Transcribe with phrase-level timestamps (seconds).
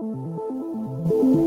[0.00, 0.16] thank
[1.24, 1.39] you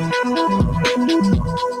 [0.00, 1.73] ます。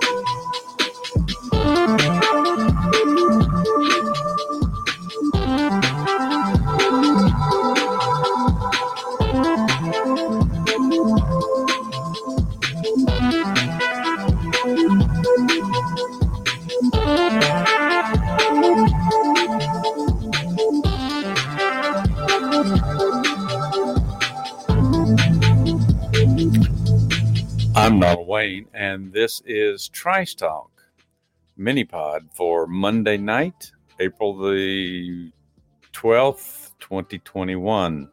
[29.04, 30.70] And this is Trice Talk
[31.58, 35.30] mini pod for Monday night, April the
[35.92, 38.08] 12th, 2021.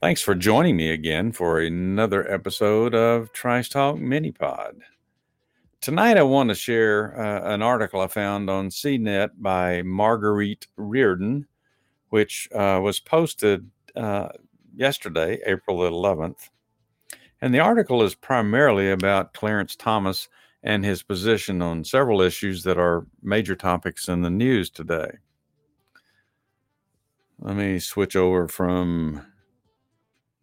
[0.00, 4.76] Thanks for joining me again for another episode of Trice Talk mini pod.
[5.80, 11.48] Tonight, I want to share uh, an article I found on CNET by Marguerite Reardon,
[12.10, 14.28] which uh, was posted uh,
[14.76, 16.48] yesterday, April 11th.
[17.42, 20.28] And the article is primarily about Clarence Thomas
[20.62, 25.10] and his position on several issues that are major topics in the news today.
[27.38, 29.26] Let me switch over from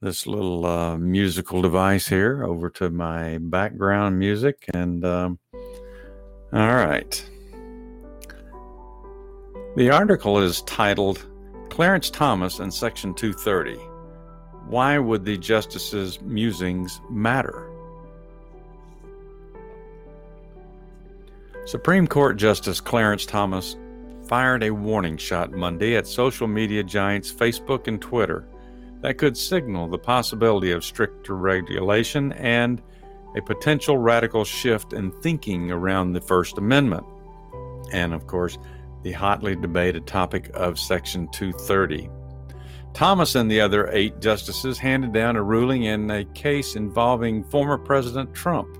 [0.01, 4.65] this little uh, musical device here over to my background music.
[4.73, 7.29] And um, all right.
[9.75, 11.27] The article is titled
[11.69, 13.77] Clarence Thomas and Section 230
[14.69, 17.69] why would the justice's musings matter?
[21.65, 23.75] Supreme Court Justice Clarence Thomas
[24.27, 28.47] fired a warning shot Monday at social media giants Facebook and Twitter
[29.01, 32.81] that could signal the possibility of stricter regulation and
[33.35, 37.05] a potential radical shift in thinking around the First Amendment.
[37.91, 38.57] And of course,
[39.03, 42.09] the hotly debated topic of Section 230.
[42.97, 47.77] Thomas and the other eight justices handed down a ruling in a case involving former
[47.77, 48.75] President Trump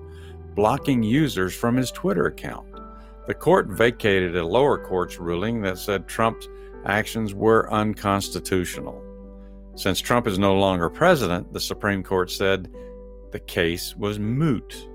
[0.56, 2.66] blocking users from his Twitter account.
[3.28, 6.48] The court vacated a lower court's ruling that said Trump's
[6.84, 9.04] actions were unconstitutional.
[9.76, 12.72] Since Trump is no longer president, the Supreme Court said
[13.32, 14.90] the case was moot.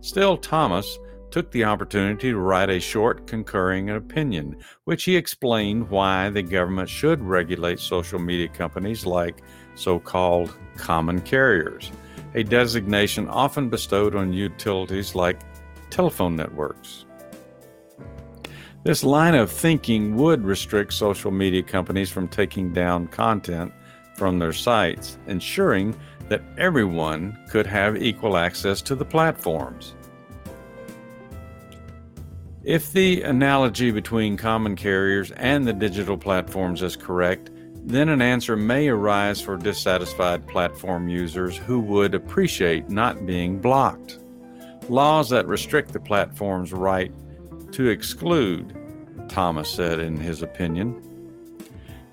[0.00, 0.96] Still, Thomas
[1.36, 6.88] took the opportunity to write a short concurring opinion, which he explained why the government
[6.88, 9.42] should regulate social media companies like
[9.74, 11.92] so called common carriers,
[12.34, 15.38] a designation often bestowed on utilities like
[15.90, 17.04] telephone networks.
[18.82, 23.74] This line of thinking would restrict social media companies from taking down content
[24.14, 25.94] from their sites, ensuring
[26.30, 29.94] that everyone could have equal access to the platforms.
[32.66, 37.48] If the analogy between common carriers and the digital platforms is correct,
[37.84, 44.18] then an answer may arise for dissatisfied platform users who would appreciate not being blocked.
[44.88, 47.12] Laws that restrict the platform's right
[47.70, 48.76] to exclude,
[49.28, 51.00] Thomas said in his opinion.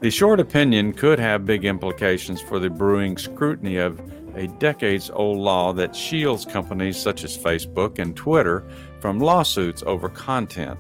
[0.04, 4.02] The short opinion could have big implications for the brewing scrutiny of
[4.36, 8.66] a decades old law that shields companies such as Facebook and Twitter
[9.00, 10.78] from lawsuits over content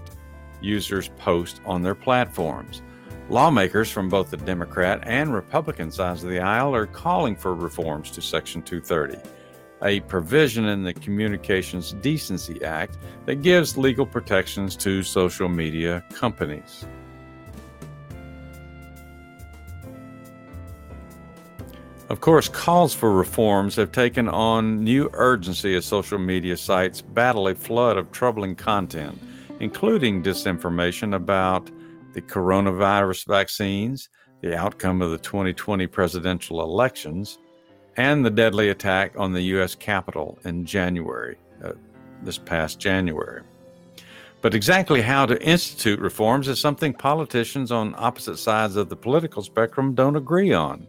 [0.61, 2.81] users post on their platforms.
[3.29, 8.11] Lawmakers from both the Democrat and Republican sides of the aisle are calling for reforms
[8.11, 9.17] to Section 230,
[9.83, 16.85] a provision in the Communications Decency Act that gives legal protections to social media companies.
[22.13, 27.47] Of course, calls for reforms have taken on new urgency as social media sites battle
[27.47, 29.19] a flood of troubling content,
[29.59, 31.71] including disinformation about
[32.13, 34.09] the coronavirus vaccines,
[34.41, 37.39] the outcome of the 2020 presidential elections,
[37.97, 39.73] and the deadly attack on the U.S.
[39.73, 41.71] Capitol in January, uh,
[42.21, 43.41] this past January.
[44.43, 49.41] But exactly how to institute reforms is something politicians on opposite sides of the political
[49.41, 50.87] spectrum don't agree on.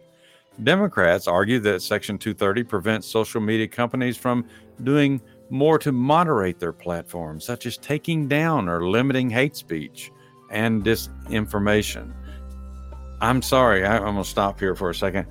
[0.63, 4.45] Democrats argue that Section 230 prevents social media companies from
[4.83, 10.11] doing more to moderate their platforms, such as taking down or limiting hate speech
[10.49, 12.13] and disinformation.
[13.21, 15.27] I'm sorry, I, I'm going to stop here for a second.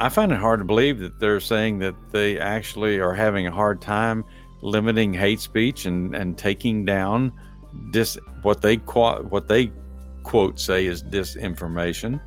[0.00, 3.52] I find it hard to believe that they're saying that they actually are having a
[3.52, 4.24] hard time
[4.62, 7.32] limiting hate speech and, and taking down
[7.90, 9.70] dis what they what they
[10.22, 12.20] quote say is disinformation.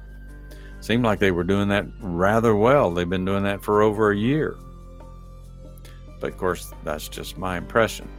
[0.80, 2.92] Seemed like they were doing that rather well.
[2.92, 4.58] They've been doing that for over a year.
[6.20, 8.10] But of course, that's just my impression.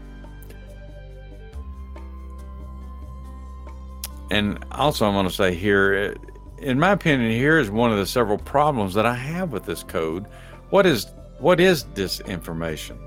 [4.31, 6.15] And also, I'm going to say here,
[6.59, 9.83] in my opinion, here is one of the several problems that I have with this
[9.83, 10.27] code.
[10.71, 11.07] What is
[11.39, 12.99] what is disinformation?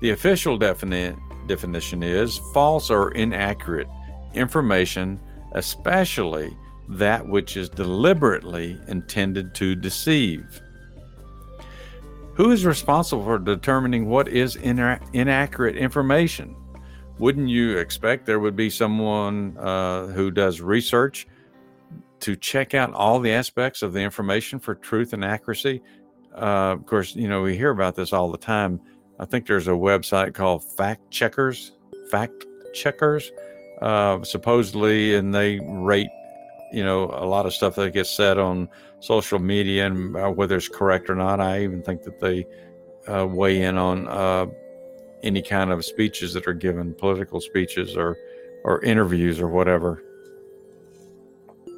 [0.00, 3.88] The official defini- definition is false or inaccurate
[4.34, 5.20] information,
[5.52, 6.56] especially
[6.90, 10.60] that which is deliberately intended to deceive.
[12.34, 16.56] Who is responsible for determining what is ina- inaccurate information?
[17.18, 21.28] Wouldn't you expect there would be someone uh, who does research
[22.20, 25.82] to check out all the aspects of the information for truth and accuracy?
[26.34, 28.80] Uh, of course, you know, we hear about this all the time.
[29.18, 31.72] I think there's a website called Fact Checkers,
[32.10, 33.30] Fact Checkers,
[33.82, 36.08] uh, supposedly, and they rate
[36.72, 38.68] you know a lot of stuff that gets said on
[39.00, 41.40] social media and uh, whether it's correct or not.
[41.40, 42.46] I even think that they
[43.08, 44.46] uh, weigh in on uh,
[45.22, 48.16] any kind of speeches that are given, political speeches or
[48.64, 50.02] or interviews or whatever.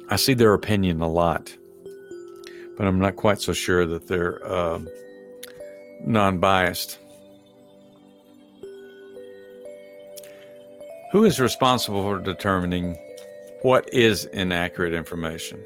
[0.09, 1.55] I see their opinion a lot,
[2.77, 4.79] but I'm not quite so sure that they're uh,
[6.05, 6.99] non-biased.
[11.11, 12.97] Who is responsible for determining
[13.63, 15.63] what is inaccurate information?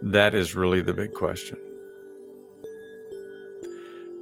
[0.00, 1.58] That is really the big question.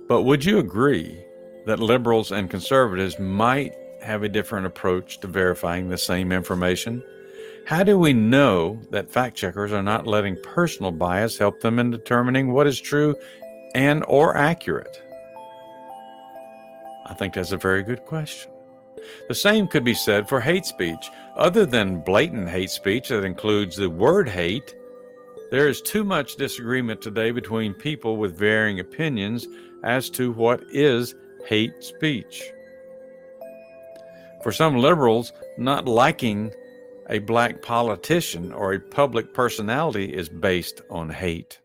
[0.08, 1.24] But would you agree
[1.66, 7.00] that liberals and conservatives might have a different approach to verifying the same information?
[7.64, 11.92] How do we know that fact checkers are not letting personal bias help them in
[11.92, 13.14] determining what is true
[13.72, 15.00] and or accurate?
[17.06, 18.50] I think that's a very good question.
[19.28, 21.10] The same could be said for hate speech.
[21.36, 24.74] Other than blatant hate speech that includes the word hate,
[25.50, 29.46] there is too much disagreement today between people with varying opinions
[29.84, 31.14] as to what is
[31.46, 32.52] hate speech.
[34.42, 36.52] For some liberals, not liking
[37.08, 41.59] a black politician or a public personality is based on hate.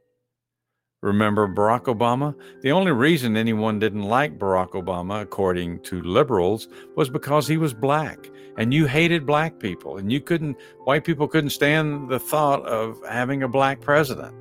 [1.06, 2.34] Remember Barack Obama?
[2.62, 7.76] The only reason anyone didn't like Barack Obama, according to liberals, was because he was
[7.76, 12.66] black and you hated black people and you couldn't, white people couldn't stand the thought
[12.66, 14.34] of having a black president.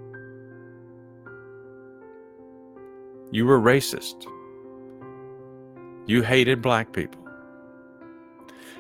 [3.31, 4.27] You were racist.
[6.07, 7.21] You hated black people.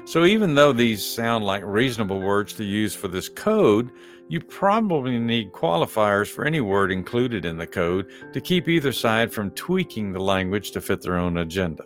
[0.06, 3.90] So, even though these sound like reasonable words to use for this code,
[4.28, 9.32] you probably need qualifiers for any word included in the code to keep either side
[9.32, 11.84] from tweaking the language to fit their own agenda.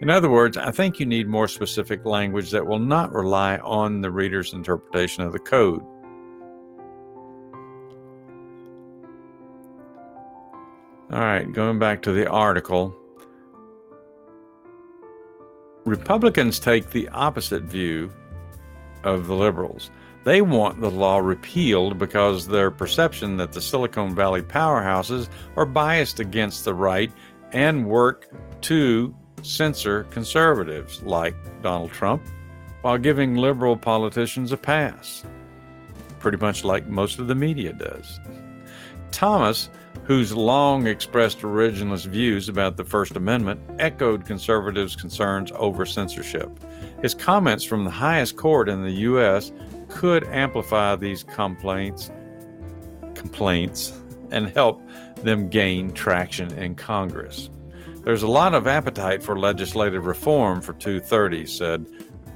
[0.00, 4.02] In other words, I think you need more specific language that will not rely on
[4.02, 5.82] the reader's interpretation of the code.
[11.10, 12.94] All right, going back to the article.
[15.86, 18.12] Republicans take the opposite view
[19.04, 19.90] of the liberals.
[20.26, 26.18] They want the law repealed because their perception that the Silicon Valley powerhouses are biased
[26.18, 27.12] against the right
[27.52, 28.28] and work
[28.62, 32.26] to censor conservatives like Donald Trump
[32.82, 35.22] while giving liberal politicians a pass.
[36.18, 38.18] Pretty much like most of the media does.
[39.12, 39.70] Thomas,
[40.06, 46.50] who's long expressed originalist views about the First Amendment, echoed conservatives' concerns over censorship.
[47.00, 49.52] His comments from the highest court in the U.S
[49.96, 52.10] could amplify these complaints
[53.14, 53.98] complaints
[54.30, 54.82] and help
[55.22, 57.48] them gain traction in Congress.
[58.04, 61.86] There's a lot of appetite for legislative reform for 230, said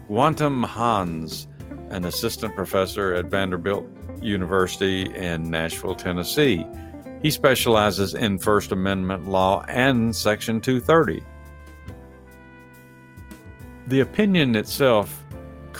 [0.08, 1.48] Gautam Hans,
[1.90, 3.86] an assistant professor at Vanderbilt
[4.22, 6.66] University in Nashville, Tennessee.
[7.20, 11.22] He specializes in First Amendment law and Section 230.
[13.88, 15.24] The opinion itself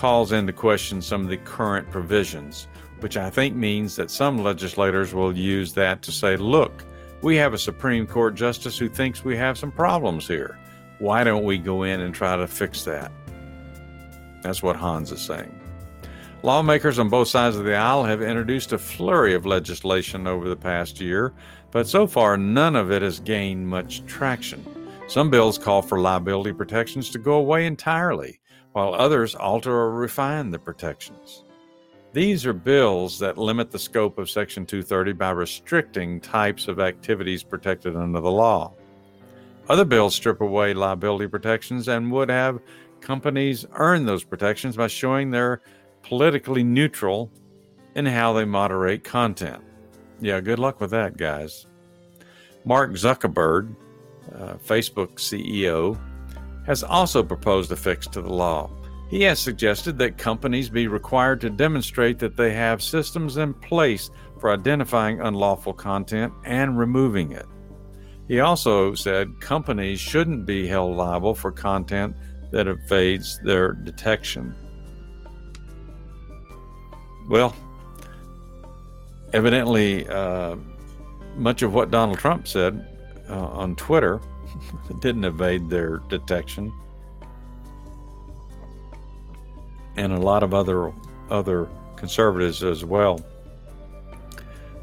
[0.01, 2.69] calls into question some of the current provisions,
[3.01, 6.87] which I think means that some legislators will use that to say, look,
[7.21, 10.59] we have a Supreme Court justice who thinks we have some problems here.
[11.01, 13.13] Why don't we go in and try to fix that?
[14.41, 15.55] That's what Hans is saying.
[16.43, 20.57] Lawmakers on both sides of the aisle have introduced a flurry of legislation over the
[20.57, 21.35] past year,
[21.73, 24.65] but so far none of it has gained much traction.
[25.09, 28.40] Some bills call for liability protections to go away entirely,
[28.73, 31.45] while others alter or refine the protections.
[32.13, 37.45] These are bills that limit the scope of Section 230 by restricting types of activities
[37.45, 38.75] protected under the law.
[39.69, 42.61] Other bills strip away liability protections and would have
[43.01, 45.63] companies earn those protections by showing they're
[46.03, 47.31] politically neutral
[47.95, 49.63] in how they moderate content.
[50.21, 51.67] Yeah, good luck with that, guys.
[52.65, 53.75] Mark Zuckerberg,
[54.35, 55.99] uh, Facebook CEO,
[56.67, 58.71] has also proposed a fix to the law.
[59.09, 64.11] He has suggested that companies be required to demonstrate that they have systems in place
[64.39, 67.47] for identifying unlawful content and removing it.
[68.29, 72.15] He also said companies shouldn't be held liable for content
[72.53, 74.55] that evades their detection.
[77.29, 77.55] Well,
[79.33, 80.57] evidently, uh,
[81.35, 82.87] much of what Donald Trump said
[83.29, 84.21] uh, on Twitter
[85.01, 86.73] didn't evade their detection,
[89.97, 90.93] and a lot of other
[91.31, 93.21] other conservatives as well.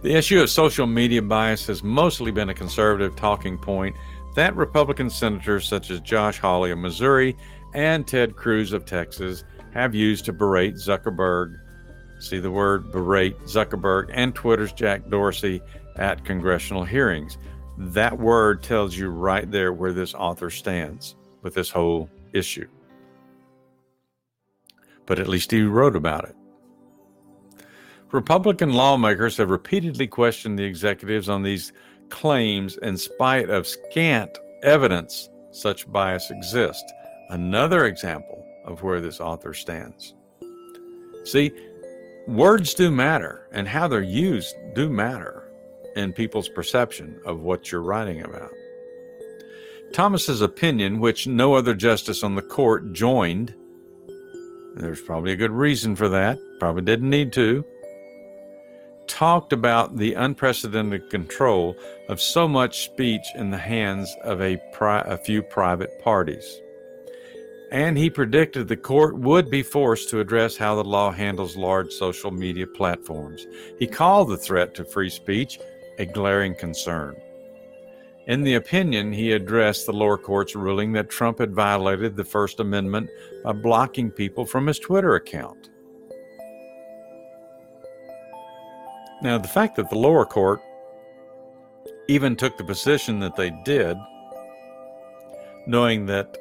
[0.01, 3.95] The issue of social media bias has mostly been a conservative talking point
[4.35, 7.35] that Republican senators such as Josh Hawley of Missouri
[7.73, 9.43] and Ted Cruz of Texas
[9.73, 11.59] have used to berate Zuckerberg.
[12.19, 15.61] See the word berate Zuckerberg and Twitter's Jack Dorsey
[15.97, 17.37] at congressional hearings.
[17.77, 22.67] That word tells you right there where this author stands with this whole issue.
[25.05, 26.35] But at least he wrote about it.
[28.11, 31.71] Republican lawmakers have repeatedly questioned the executives on these
[32.09, 36.91] claims in spite of scant evidence such bias exists.
[37.29, 40.15] Another example of where this author stands.
[41.25, 41.51] See,
[42.27, 45.46] words do matter, and how they're used do matter
[45.97, 48.51] in people's perception of what you're writing about.
[49.93, 53.53] Thomas's opinion, which no other justice on the court joined,
[54.75, 57.65] there's probably a good reason for that, probably didn't need to,
[59.07, 61.75] talked about the unprecedented control
[62.09, 66.61] of so much speech in the hands of a, pri- a few private parties.
[67.71, 71.91] And he predicted the court would be forced to address how the law handles large
[71.91, 73.45] social media platforms.
[73.79, 75.59] He called the threat to free speech
[75.97, 77.15] a glaring concern.
[78.27, 82.59] In the opinion, he addressed the lower court's ruling that Trump had violated the First
[82.59, 83.09] Amendment
[83.43, 85.69] by blocking people from his Twitter account.
[89.21, 90.61] Now, the fact that the lower court
[92.09, 93.97] even took the position that they did,
[95.65, 96.37] knowing that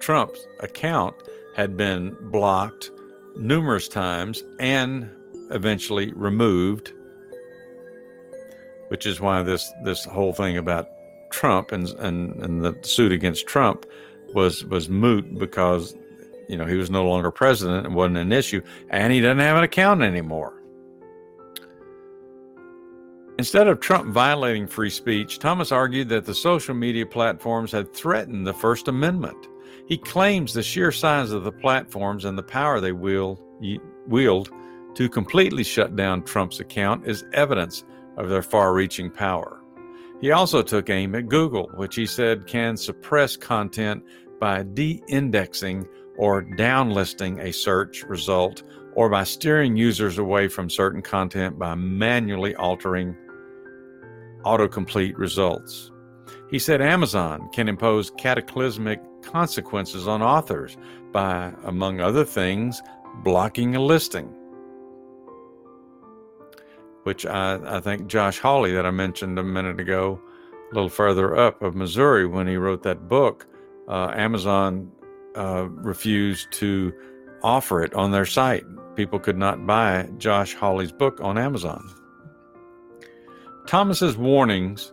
[0.00, 1.14] Trump's account
[1.54, 2.90] had been blocked
[3.36, 5.08] numerous times and
[5.50, 6.92] eventually removed
[8.92, 10.90] which is why this this whole thing about
[11.30, 13.86] Trump and and, and the suit against Trump
[14.34, 15.96] was was moot because
[16.46, 19.56] you know he was no longer president and wasn't an issue, and he doesn't have
[19.56, 20.62] an account anymore.
[23.38, 28.46] Instead of Trump violating free speech, Thomas argued that the social media platforms had threatened
[28.46, 29.48] the First Amendment.
[29.86, 33.40] He claims the sheer size of the platforms and the power they wield,
[34.06, 34.50] wield
[34.96, 37.84] to completely shut down Trump's account is evidence
[38.16, 39.62] of their far reaching power.
[40.20, 44.04] He also took aim at Google, which he said can suppress content
[44.38, 48.62] by de indexing or downlisting a search result
[48.94, 53.16] or by steering users away from certain content by manually altering
[54.44, 55.90] autocomplete results.
[56.50, 60.76] He said Amazon can impose cataclysmic consequences on authors
[61.12, 62.82] by, among other things,
[63.24, 64.34] blocking a listing
[67.04, 70.20] which I, I think Josh Hawley, that I mentioned a minute ago,
[70.70, 73.46] a little further up of Missouri, when he wrote that book,
[73.88, 74.90] uh, Amazon
[75.36, 76.92] uh, refused to
[77.42, 78.64] offer it on their site.
[78.96, 81.82] People could not buy Josh Hawley's book on Amazon.
[83.66, 84.92] Thomas's warnings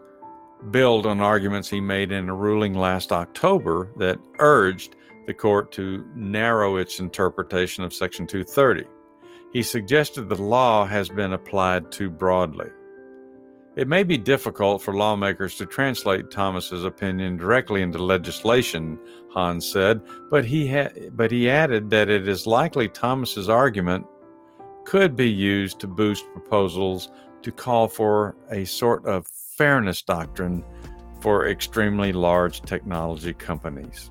[0.71, 6.05] build on arguments he made in a ruling last October that urged the court to
[6.15, 8.85] narrow its interpretation of Section 230
[9.53, 12.69] he suggested the law has been applied too broadly.
[13.75, 18.99] It may be difficult for lawmakers to translate Thomas's opinion directly into legislation,
[19.31, 24.05] Hans said, but he ha- but he added that it is likely Thomas's argument
[24.85, 27.09] could be used to boost proposals
[27.41, 30.63] to call for a sort of fairness doctrine
[31.21, 34.09] for extremely large technology companies.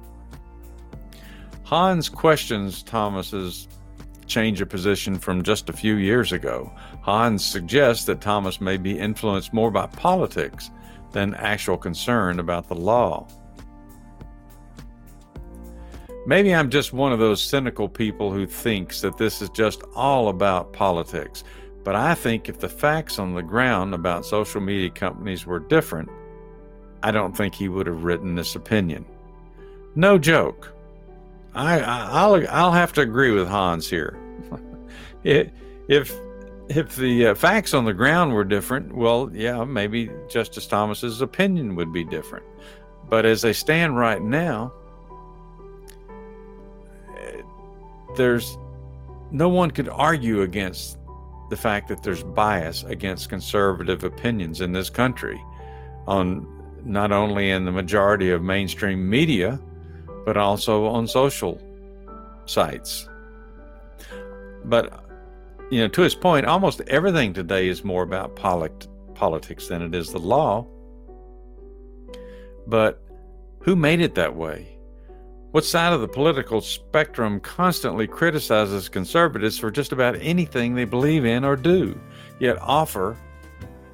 [1.65, 3.69] Hans questions Thomas's
[4.29, 6.73] change of position from just a few years ago.
[7.03, 10.71] Hans suggests that Thomas may be influenced more by politics
[11.13, 13.27] than actual concern about the law.
[16.27, 20.29] Maybe I'm just one of those cynical people who thinks that this is just all
[20.29, 21.43] about politics.
[21.85, 26.11] But I think if the facts on the ground about social media companies were different,
[27.03, 29.07] I don't think he would have written this opinion.
[29.95, 30.75] No joke.
[31.59, 34.19] I, will I'll have to agree with Hans here.
[35.25, 35.53] it,
[35.89, 36.15] if
[36.69, 41.75] if the uh, facts on the ground were different, well, yeah, maybe Justice Thomas's opinion
[41.77, 42.45] would be different.
[43.09, 44.73] But as they stand right now,
[48.17, 48.59] there's
[49.31, 50.99] no one could argue against
[51.51, 55.43] the fact that there's bias against conservative opinions in this country
[56.07, 56.47] on
[56.85, 59.59] not only in the majority of mainstream media
[60.29, 61.59] but also on social
[62.45, 63.09] sites.
[64.63, 65.03] But
[65.71, 69.95] you know to his point almost everything today is more about polit- politics than it
[69.95, 70.67] is the law.
[72.67, 73.03] But
[73.61, 74.77] who made it that way?
[75.53, 81.25] What side of the political spectrum constantly criticizes conservatives for just about anything they believe
[81.25, 81.99] in or do,
[82.39, 83.17] yet offer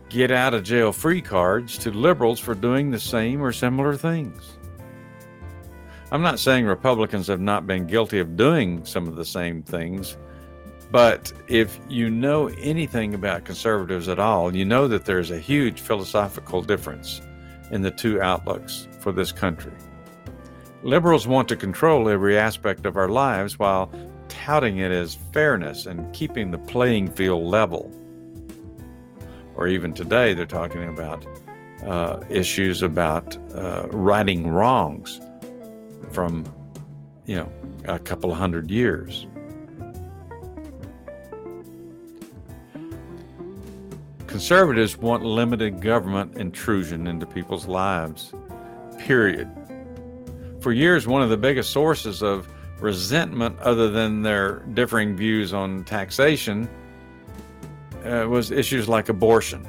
[0.08, 4.58] get out of jail free cards to liberals for doing the same or similar things?
[6.14, 10.16] I'm not saying Republicans have not been guilty of doing some of the same things,
[10.92, 15.80] but if you know anything about conservatives at all, you know that there's a huge
[15.80, 17.20] philosophical difference
[17.72, 19.72] in the two outlooks for this country.
[20.84, 23.90] Liberals want to control every aspect of our lives while
[24.28, 27.90] touting it as fairness and keeping the playing field level.
[29.56, 31.26] Or even today, they're talking about
[31.84, 35.20] uh, issues about uh, righting wrongs
[36.14, 36.44] from,
[37.26, 37.52] you know,
[37.84, 39.26] a couple of hundred years.
[44.26, 48.32] Conservatives want limited government intrusion into people's lives,
[48.98, 49.50] period
[50.64, 52.48] for years, one of the biggest sources of
[52.80, 56.66] resentment, other than their differing views on taxation,
[58.06, 59.68] uh, was issues like abortion.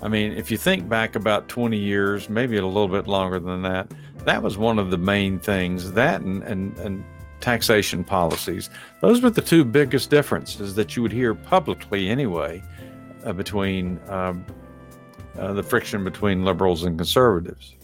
[0.00, 3.62] I mean, if you think back about 20 years, maybe a little bit longer than
[3.62, 3.90] that,
[4.26, 5.92] that was one of the main things.
[5.92, 7.04] That and, and, and
[7.40, 8.68] taxation policies.
[9.00, 12.62] Those were the two biggest differences that you would hear publicly anyway
[13.24, 14.44] uh, between um,
[15.38, 17.76] uh, the friction between liberals and conservatives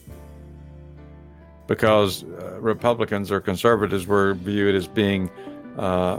[1.66, 5.30] because uh, Republicans or conservatives were viewed as being,
[5.78, 6.18] uh,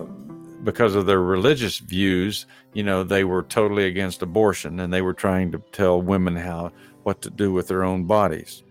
[0.63, 5.13] because of their religious views, you know, they were totally against abortion and they were
[5.13, 6.71] trying to tell women how
[7.03, 8.63] what to do with their own bodies.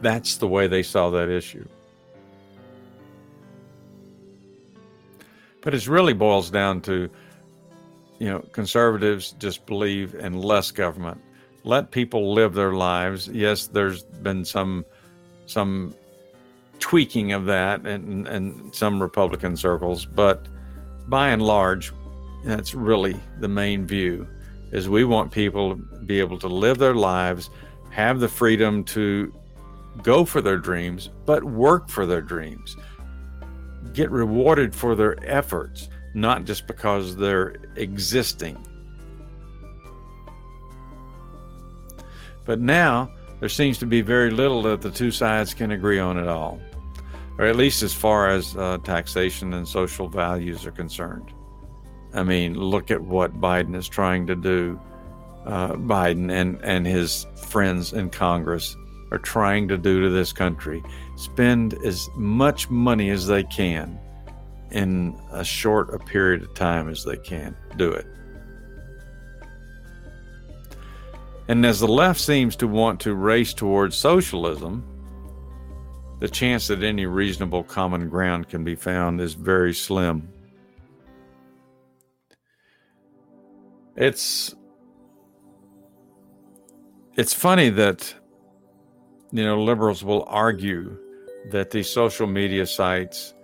[0.00, 1.66] That's the way they saw that issue.
[5.60, 7.10] But it really boils down to,
[8.18, 11.20] you know, conservatives just believe in less government
[11.64, 13.28] let people live their lives.
[13.28, 14.84] Yes, there's been some
[15.46, 15.94] some
[16.78, 20.46] tweaking of that in, in some Republican circles, but
[21.08, 21.92] by and large,
[22.44, 24.26] that's really the main view
[24.70, 27.50] is we want people to be able to live their lives,
[27.90, 29.32] have the freedom to
[30.02, 32.76] go for their dreams, but work for their dreams.
[33.92, 38.64] Get rewarded for their efforts, not just because they're existing.
[42.44, 46.18] But now there seems to be very little that the two sides can agree on
[46.18, 46.60] at all,
[47.38, 51.32] or at least as far as uh, taxation and social values are concerned.
[52.14, 54.80] I mean, look at what Biden is trying to do.
[55.44, 58.76] Uh, Biden and, and his friends in Congress
[59.10, 60.82] are trying to do to this country
[61.16, 63.98] spend as much money as they can
[64.70, 68.06] in a short a period of time as they can do it.
[71.48, 74.84] And as the left seems to want to race towards socialism,
[76.20, 80.28] the chance that any reasonable common ground can be found is very slim.
[83.96, 84.54] It's
[87.16, 88.14] it's funny that
[89.32, 90.96] you know liberals will argue
[91.50, 93.34] that these social media sites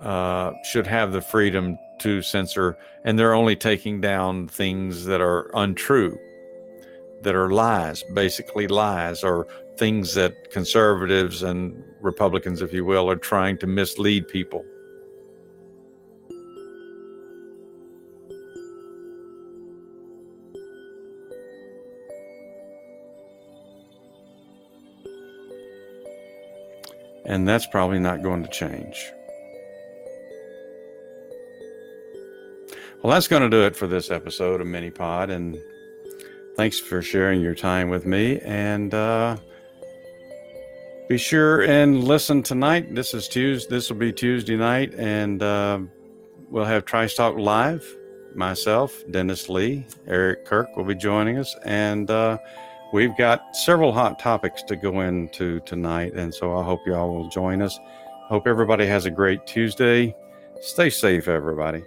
[0.00, 5.50] uh, should have the freedom to censor, and they're only taking down things that are
[5.54, 6.18] untrue
[7.22, 13.16] that are lies, basically lies, or things that conservatives and Republicans, if you will, are
[13.16, 14.64] trying to mislead people.
[27.32, 29.10] And that's probably not going to change.
[33.02, 35.30] Well, that's going to do it for this episode of Mini Pod.
[35.30, 35.56] And
[36.54, 38.38] Thanks for sharing your time with me.
[38.40, 39.38] And uh,
[41.08, 42.94] be sure and listen tonight.
[42.94, 43.70] This is Tuesday.
[43.70, 45.80] This will be Tuesday night, and uh,
[46.50, 47.86] we'll have Trice Talk live.
[48.34, 52.38] Myself, Dennis Lee, Eric Kirk will be joining us, and uh,
[52.92, 56.12] we've got several hot topics to go into tonight.
[56.14, 57.78] And so I hope you all will join us.
[58.28, 60.14] Hope everybody has a great Tuesday.
[60.60, 61.82] Stay safe, everybody.